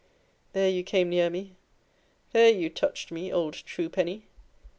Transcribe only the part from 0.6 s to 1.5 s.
you came near